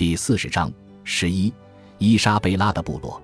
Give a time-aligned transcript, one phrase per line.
[0.00, 0.72] 第四十章
[1.04, 1.52] 十一，
[1.98, 3.20] 伊莎贝拉的部落。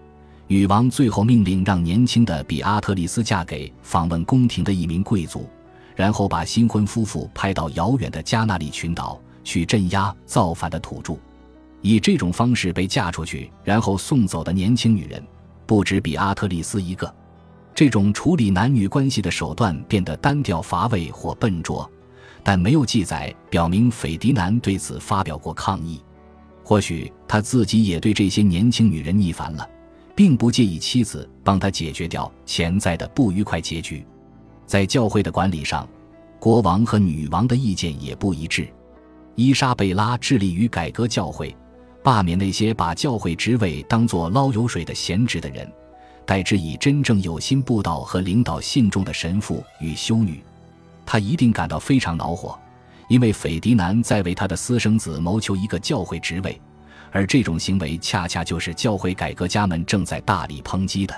[0.46, 5.48] 女王最后命令让年轻的比阿特丽斯嫁给访问宫廷的一名贵族，
[5.94, 11.14] 然后把新婚夫妇派到遥远的加那利群岛去镇压造反的土著。
[11.80, 15.26] 以这种方式被嫁出去，然后送走的年轻女人
[15.64, 17.10] 不止比阿特丽斯一个。
[17.74, 21.90] 这种处理男女关系的手段变得单调乏味或笨拙，
[22.42, 26.02] 但没有记载表明斐迪南对此发表过抗议。
[26.68, 29.70] 或许他自己也对这些年轻女人腻烦了。
[30.16, 34.04] 并不介意妻子帮他解决掉潜在的不愉快结局。
[34.64, 35.86] 在教会的管理上，
[36.40, 38.66] 国王和女王的意见也不一致。
[39.34, 41.54] 伊莎贝拉致力于改革教会，
[42.02, 45.70] 罢免那些把教会职位当作捞油水的闲职的人，
[46.24, 50.42] 代之以真正有心布道和领导信众的神父与修女。
[51.04, 52.58] 他一定感到非常恼火，
[53.08, 56.60] 因为斐迪南在为他的私生子谋求一个教会职位。
[57.12, 61.14] 而这种行为恰恰就是教会改革家们正在大力抨击的。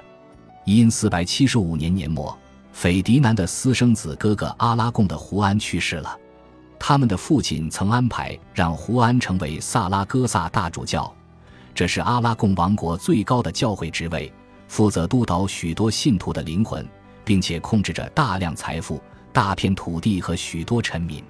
[0.65, 2.37] 因四百七十五年年末，
[2.73, 6.17] 斐迪南的私生子哥哥阿拉贡的胡安去世了。
[6.79, 11.13] 他们的父亲曾安排让胡安成为萨拉戈萨大主教，
[11.75, 14.33] 这是阿拉贡王国最高的教会职位，
[14.69, 16.87] 负责督导许多信徒的灵魂，
[17.25, 19.03] 并且控制着大量财富、
[19.33, 21.25] 大片土地和许多臣民。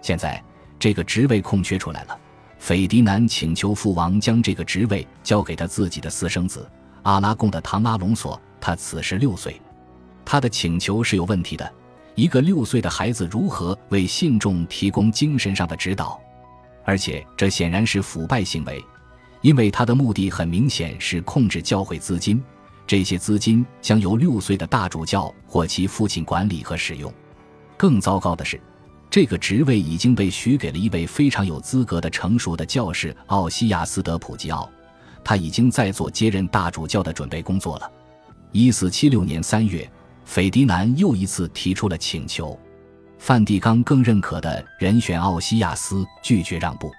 [0.00, 0.42] 现在
[0.78, 2.18] 这个职位空缺出来了。
[2.58, 6.68] 斐迪南请求父王将这个职位交给他自己的私生子
[7.04, 8.40] 阿拉贡的唐阿隆索。
[8.60, 9.60] 他此时六岁，
[10.24, 11.72] 他的请求是有问题的。
[12.16, 16.20] 一个六岁的孩子如何为信众提供精神上的指导？
[16.84, 18.84] 而且这显然是腐败行为，
[19.40, 22.42] 因为他的目的很明显是控制教会资金。
[22.88, 27.12] 这些资金将由六岁的大主教或其父亲管理和使用。
[27.76, 28.60] 更糟糕的是。
[29.10, 34.70] 这个职位已经被许给了一位非常有资格的成熟的教士奥西亚斯德普吉奥，
[35.24, 37.90] 他已经在做接任大主教的准备工作了。
[38.52, 39.90] 一四七六年三月，
[40.24, 42.58] 斐迪南又一次提出了请求，
[43.18, 46.92] 梵蒂冈更认可的人选奥西亚斯拒绝让步。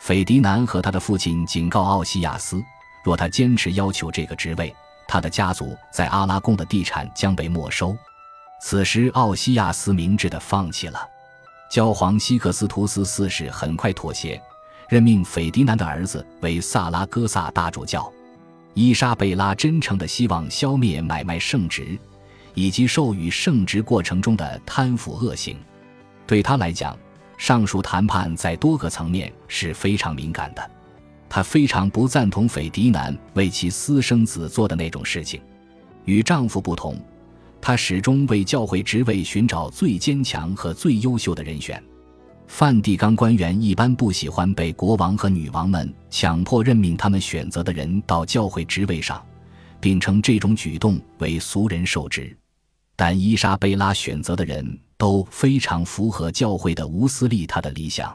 [0.00, 2.62] 斐迪南和他的父亲警告奥西亚斯，
[3.04, 4.74] 若他坚持要求这个职位，
[5.06, 7.94] 他的家族在阿拉贡的地产将被没收。
[8.62, 10.98] 此时，奥西亚斯明智地放弃了。
[11.72, 14.38] 教皇西克斯图斯四世很快妥协，
[14.90, 18.12] 任命斐迪南的儿子为萨拉戈萨大主教。
[18.74, 21.98] 伊莎贝拉真诚地希望消灭买卖圣职，
[22.52, 25.56] 以及授予圣职过程中的贪腐恶行。
[26.26, 26.94] 对他来讲，
[27.38, 30.70] 上述谈判在多个层面是非常敏感的。
[31.26, 35.40] 他非常不赞同斐迪南为其私生子做的那种事情。
[36.04, 37.02] 与丈夫不同。
[37.62, 41.80] 他始终为教会职位寻找最坚强和最优秀的人选。
[42.48, 49.24] 梵蒂冈官员一般不喜欢被国王和女王们强迫任命他们选择的人到教会职位上，
[49.80, 52.36] 并称这种举动为俗人受职。
[52.96, 58.14] 但伊莎贝拉选择的人都非常符合教会的无私利他的理想。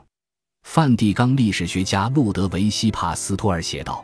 [0.64, 4.04] 梵蒂冈历史学家路德维希·帕斯托尔写道：“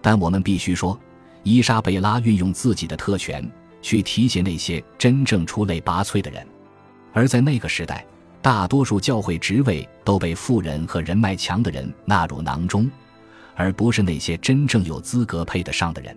[0.00, 0.98] 但我们必须说，
[1.42, 3.46] 伊莎贝拉运用自己的特权。”
[3.82, 6.46] 去提携那些真正出类拔萃的人，
[7.12, 8.04] 而在那个时代，
[8.42, 12.90] 大多数教会职位都被富人和人脉强的人纳入囊中，
[13.54, 16.16] 而不是那些真正有资格配得上的人。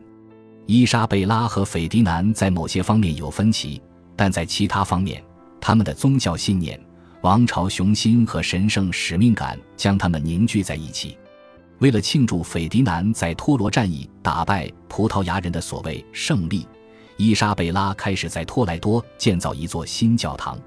[0.65, 3.81] 伊莎贝拉和斐迪南在某些方面有分歧，
[4.15, 5.21] 但在其他方面，
[5.59, 6.79] 他们的宗教信念、
[7.21, 11.17] 王朝雄心和神圣使命感将他们凝聚在一起。
[11.79, 16.65] 为了庆祝斐迪南在托罗战役打败葡萄牙人的所谓胜利。
[17.23, 20.59] 伊莎贝拉开始在托莱多建造一座新教堂，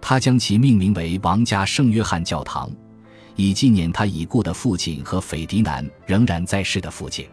[0.00, 2.72] 他将其命名为王家圣约翰教堂，
[3.36, 7.28] 以纪念他已故的父亲和斐迪南仍然在世的父亲。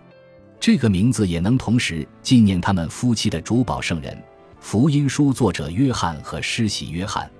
[0.59, 4.22] 这个名字也能同时纪念他们夫妻的珠宝圣人——
[4.59, 7.31] 福音书作者约翰和施洗约翰。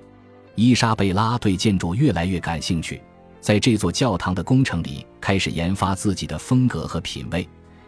[0.56, 3.02] 伊莎贝拉对建筑越来越感兴趣，
[3.42, 7.46] 在这座教堂的工程里开始研发自己的风格和品味。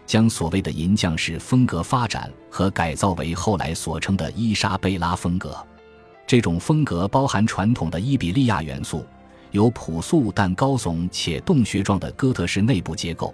[0.10, 5.56] 将所谓的银匠式风格发展和改造为后来所称的伊莎贝拉风格。
[6.26, 9.06] 这种风格包含传统的伊比利亚元素，
[9.52, 13.32] 有朴素但高耸且洞穴状的哥特式内部结构，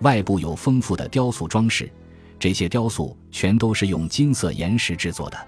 [0.00, 1.88] 外部有丰富的雕塑装饰。
[2.40, 5.38] 这些雕塑全都是用金色岩石制作的。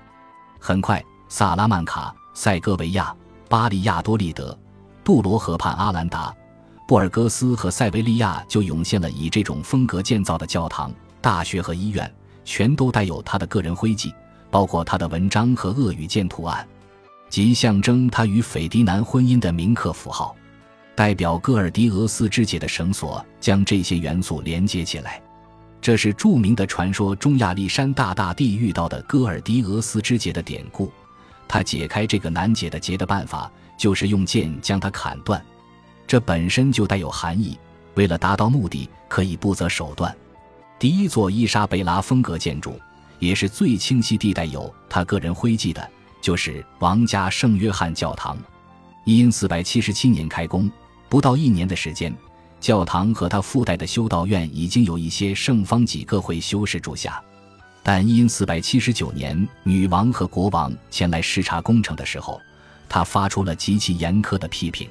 [0.60, 3.12] 很快，萨拉曼卡、塞戈维亚、
[3.48, 4.56] 巴利亚多利德、
[5.02, 6.32] 杜罗河畔阿兰达。
[6.88, 10.90] 布尔戈斯和塞维利亚就涌现了以这种风格建造的教堂、
[11.20, 12.10] 大学和医院，
[12.46, 14.10] 全都带有他的个人徽记，
[14.50, 16.66] 包括他的文章和鳄鱼剑图案，
[17.28, 20.34] 即象征他与斐迪南婚姻的铭刻符号。
[20.94, 25.20] 代表戈尔迪俄斯之戒的绳索将这些元素连接起来。
[25.82, 30.90] 这是著名的传说中亚历山大大帝遇到的戈尔迪俄斯之结的典故。
[31.46, 35.44] 他解开这个难解的结的办法，就是用剑将它砍断。
[36.08, 37.56] 这本身就带有含义。
[37.94, 40.14] 为了达到目的，可以不择手段。
[40.78, 42.80] 第一座伊莎贝拉风格建筑，
[43.18, 45.90] 也是最清晰地带有他个人徽记的，
[46.22, 48.38] 就是王家圣约翰教堂。
[49.04, 50.70] 因四百七十七年开工，
[51.08, 52.14] 不到一年的时间。
[52.60, 57.22] 教堂和它附带的修道院已经有一些圣方几个会修士住下，
[57.82, 62.40] 但因四百七十九年女王和国王前来视察工程的时候，
[62.88, 64.88] 他发出了极其严苛的批评。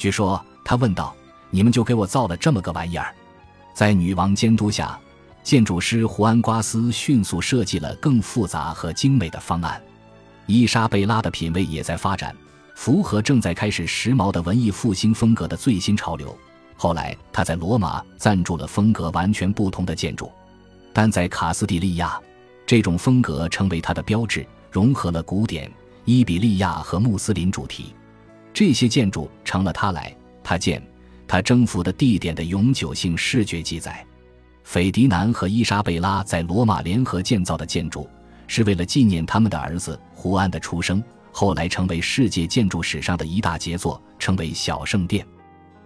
[0.00, 1.14] 据说他问道
[1.52, 3.14] ：“你们就给我造了这么个玩意儿？”
[3.76, 4.98] 在女王监督下，
[5.42, 9.78] 建筑师胡安·瓜斯迅速设计了更复杂和精美的方案。
[10.46, 12.34] 伊莎贝拉的品味也在发展，
[12.74, 16.34] 符合正在开始时髦的文艺复兴风格的最新潮流。
[16.78, 20.32] 后来，他在罗马赞助了风格完全不同的建筑，
[20.94, 22.18] 但在卡斯蒂利亚，
[22.64, 25.70] 这种风格成为他的标志，融合了古典、
[26.06, 27.94] 伊比利亚和穆斯林主题。
[28.60, 30.14] 这些建筑成了他来、
[30.44, 30.86] 他见、
[31.26, 34.06] 他征服的地点的永久性视觉记载。
[34.64, 38.06] 斐迪南和伊莎贝拉在罗马联合建造的建筑，
[38.46, 41.02] 是为了纪念他们的儿子胡安的出生，
[41.32, 45.26] 后来成为世界建筑史上的一大杰作，称为小圣殿。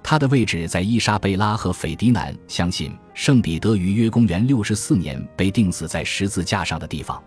[0.03, 7.23] 它的位置在伊莎贝拉和斐迪南相信圣彼得于约公元六十四年被钉死在十字架上的地方。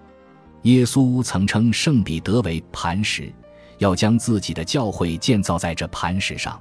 [0.64, 3.32] 耶稣曾称圣彼得为磐石，
[3.78, 6.60] 要将自己的教会建造在这磐石上。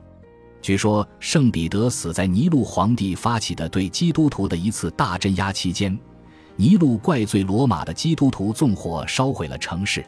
[0.62, 5.96] 据说圣彼得死在尼禄皇帝发起的对基督徒的一次大镇压期间，
[6.56, 10.04] 尼禄怪罪罗马的基督徒纵火烧毁了城市。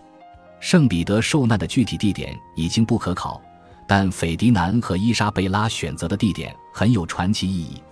[0.61, 3.41] 圣彼得受难的具体地点已经不可考。
[3.87, 7.83] 但斐迪南和伊莎贝拉选择的地点很有传奇意义，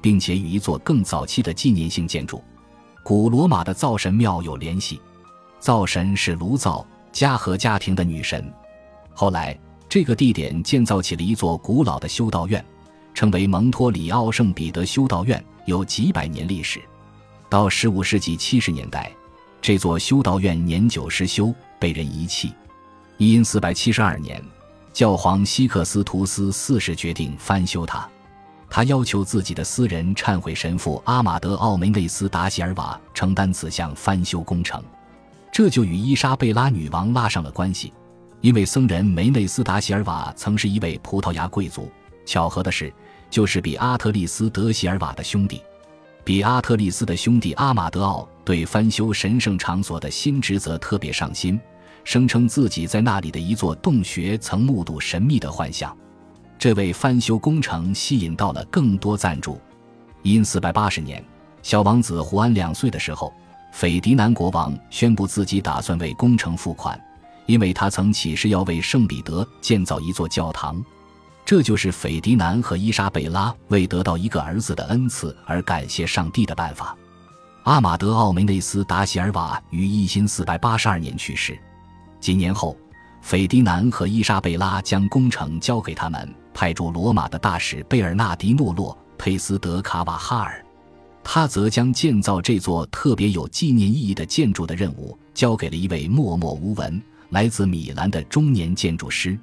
[0.00, 2.42] 并且与一座更早期的纪念性建筑——
[3.04, 5.00] 古罗马的灶神庙有联系。
[5.60, 8.52] 灶神是炉灶、家和家庭的女神。
[9.14, 9.58] 后来，
[9.88, 12.64] 这个地点建造起了一座古老的修道院，
[13.14, 16.82] 称为蒙托里奥圣彼得修道院，有几百年历史。
[17.48, 19.10] 到15世纪70年代，
[19.62, 22.52] 这座修道院年久失修，被人遗弃。
[23.16, 24.42] 因472年。
[24.92, 28.08] 教皇西克斯图斯四世决定翻修它，
[28.70, 34.80] 他要求自己的私人忏悔神父阿马德奥梅内斯达席尔瓦承担此项翻修工程，
[35.50, 37.92] 这就与伊莎贝拉女王拉上了关系，
[38.44, 41.90] 因为僧人梅内斯达席尔瓦曾是一位葡萄牙贵族。
[42.26, 42.92] 巧合的是，
[43.30, 45.62] 就是比阿特利斯德席尔瓦的兄弟。
[46.24, 51.58] 比阿特利斯的兄弟阿马德奥对翻修神圣场所的新职责特别上心。
[52.04, 55.96] 声称自己在那里的一座洞穴曾目睹神秘的幻象，
[56.58, 59.58] 这位翻修工程吸引到了更多赞助。
[60.22, 61.24] 因四百八十年，
[61.62, 63.32] 小王子胡安两岁的时候，
[63.72, 67.00] 斐迪南国王宣布自己打算为工程付款，
[67.46, 70.82] 因为他曾起誓要为圣彼得建造一座教堂。
[71.44, 76.96] 这就是斐迪南和伊莎贝拉为得到一个儿子的恩赐而感谢上帝的办法。
[77.64, 81.58] 阿马德奥梅内斯达席尔瓦于一千四百八十二年去世。
[82.18, 82.76] 几年后，
[83.20, 90.64] 斐迪南和伊莎贝拉将工程交给他们派驻罗马的大使贝尔纳迪诺·洛佩斯·德卡瓦哈尔，
[91.22, 97.02] 他则将建造这座特别有纪念意义的建筑的任务交给了一位默默无闻、
[97.34, 99.36] 来自米兰的中年建筑师。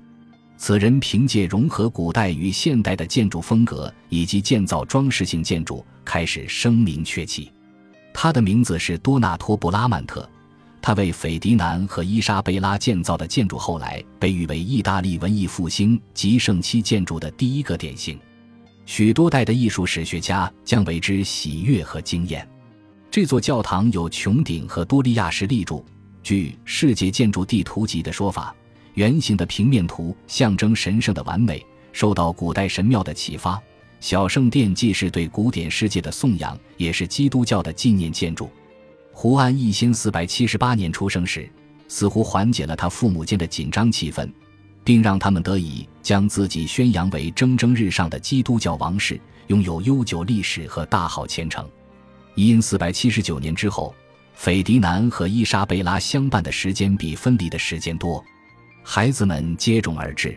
[0.58, 7.52] 此人凭借融合古代与现代的建筑风格以及建造装饰性建筑开始声名鹊起。
[8.14, 10.28] 他的名字是多纳托·布拉曼特。
[10.82, 18.18] 他为斐迪南和伊莎贝拉建造的建筑，后来被誉为意大利文艺复兴极盛期建筑的第一个典型。
[18.86, 22.48] 许多代的艺术史学家将为之喜悦和惊艳。
[23.12, 25.86] 这座教堂有穹顶和多利亚式立柱。
[26.24, 28.56] 据《世界建筑地图集》的说法，
[28.94, 33.62] 圆形的平面图象征神圣的完美，受到古代神庙的启发。
[34.00, 38.50] 小圣殿既是对古典世界的颂扬，也是基督教的纪念建筑。
[39.12, 41.50] 胡安一千四百七十八年出生时，
[41.88, 44.28] 似乎缓解了他父母间的紧张气氛，
[44.84, 51.68] 并让他们得以将自己宣扬为蒸蒸日上的基督教王室，拥有悠久历史和大好前程。
[52.34, 53.94] 一因四百七十九年之后，
[54.44, 58.26] 斐迪南和伊莎贝拉相伴的时间比分离的时间多，
[58.82, 60.36] 孩子们接踵而至。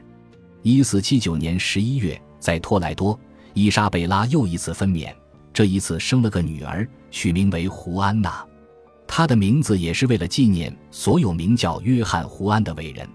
[0.60, 3.18] 一四七九年十一月，在托莱多，
[3.54, 5.10] 伊莎贝拉又一次分娩，
[5.54, 8.44] 这一次生了个女儿，取名为胡安娜。
[9.06, 13.08] 她的名字也是为了纪念所有名叫约翰·胡安的伟人。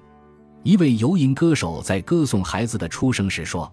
[0.64, 3.72] 一位游吟歌手在歌颂孩子的出生时说：“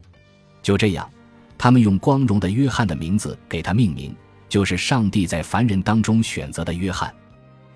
[0.61, 1.09] 就这样，
[1.57, 4.15] 他们用光荣的约翰的名字给他命名，
[4.49, 7.13] 就是上帝在凡人当中选择的约翰。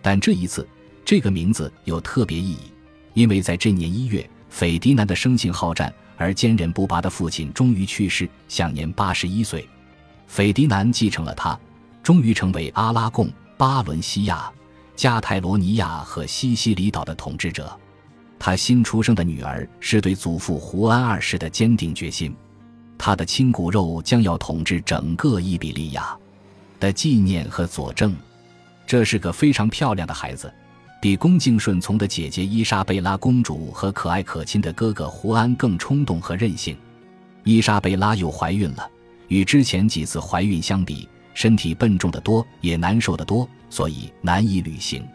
[0.03, 0.67] 但这一次，
[1.05, 2.73] 这个名字有特别意义，
[3.15, 9.69] 因为在这年一月，斐迪南的生性好战而坚韧不拔的父亲终于去世，享年八十一岁。
[10.27, 11.59] 斐迪南继承了他，
[12.03, 14.51] 终于成为阿拉贡、巴伦西亚、
[14.95, 17.79] 加泰罗尼亚和西西里岛的统治者。
[18.39, 22.35] 他新出生的女儿是对祖父胡安二世的坚定决心。
[22.97, 26.17] 他的亲骨肉将要统治整个伊比利亚
[26.81, 28.17] 的纪念和佐证。
[28.87, 30.53] 这是个非常漂亮的孩子，
[31.01, 36.77] 比恭敬顺从的姐姐伊莎贝拉公主和可爱可亲的哥哥胡安更冲动和任性。
[37.45, 38.91] 伊莎贝拉又怀孕了，
[39.29, 45.07] 与之前几次怀孕相比，身体笨重得多，也难受得多，所以难以履行。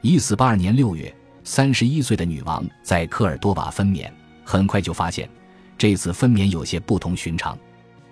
[0.00, 1.12] 一四八二年六月，
[1.42, 4.08] 三十一岁的女王在科尔多瓦分娩，
[4.44, 5.28] 很快就发现
[5.76, 7.58] 这次分娩有些不同寻常。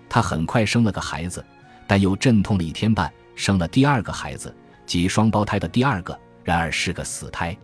[0.09, 1.45] 她很快生了个孩子，
[1.87, 4.55] 但又阵痛了一天半，生了第二个孩子。
[4.87, 7.57] 即双胞胎的第二个，然而是个死胎。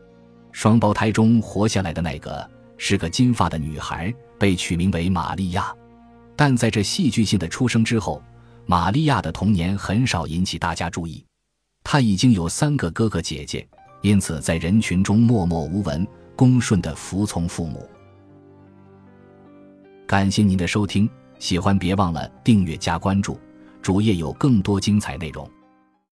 [0.51, 5.73] 双胞胎中活下来的那个是个金发的女孩，被取名为玛利亚。
[6.35, 8.21] 但在这戏剧性的出生之后，
[8.67, 11.25] 玛利亚的童年很少引起大家注意。
[11.85, 13.67] 她已经有三个哥哥姐姐，
[14.01, 17.89] 因此在人群中默默无闻，恭顺地服从父母。
[20.09, 23.39] 感谢您的收听，喜欢别忘了订阅加关注，
[23.83, 25.49] 主页有更多精彩内容。